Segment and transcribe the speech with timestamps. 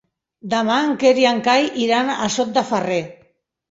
[0.53, 3.03] Demà en Quer i en Cai iran a Sot de Ferrer.